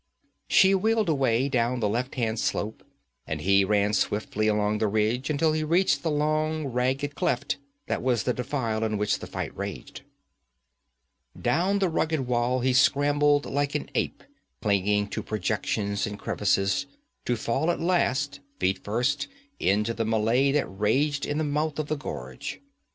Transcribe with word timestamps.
She 0.47 0.73
wheeled 0.73 1.09
away 1.09 1.47
down 1.47 1.79
the 1.79 1.87
left 1.87 2.15
hand 2.15 2.39
slope 2.39 2.83
and 3.27 3.39
he 3.39 3.63
ran 3.63 3.93
swiftly 3.93 4.47
along 4.47 4.79
the 4.79 4.87
ridge 4.87 5.29
until 5.29 5.53
he 5.53 5.63
reached 5.63 6.01
the 6.01 6.09
long 6.09 6.65
ragged 6.65 7.13
cleft 7.13 7.57
that 7.85 8.01
was 8.01 8.23
the 8.23 8.33
defile 8.33 8.83
in 8.83 8.97
which 8.97 9.19
the 9.19 9.27
fight 9.27 9.55
raged. 9.55 10.01
Down 11.39 11.77
the 11.77 11.87
rugged 11.87 12.21
wall 12.21 12.61
he 12.61 12.73
scrambled 12.73 13.45
like 13.45 13.75
an 13.75 13.91
ape, 13.93 14.23
clinging 14.59 15.05
to 15.09 15.21
projections 15.21 16.07
and 16.07 16.17
crevices, 16.17 16.87
to 17.25 17.35
fall 17.35 17.69
at 17.69 17.79
last, 17.79 18.39
feet 18.57 18.83
first, 18.83 19.27
into 19.59 19.93
the 19.93 20.03
mêlée 20.03 20.51
that 20.53 20.65
raged 20.65 21.27
in 21.27 21.37
the 21.37 21.43
mouth 21.43 21.77
of 21.77 21.89
the 21.89 21.95
gorge. 21.95 22.59